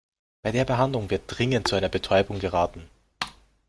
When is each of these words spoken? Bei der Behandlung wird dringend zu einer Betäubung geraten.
Bei 0.41 0.51
der 0.51 0.65
Behandlung 0.65 1.11
wird 1.11 1.25
dringend 1.27 1.67
zu 1.67 1.75
einer 1.75 1.87
Betäubung 1.87 2.39
geraten. 2.39 2.89